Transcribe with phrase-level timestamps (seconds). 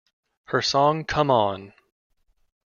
[0.45, 1.73] Her song Come On!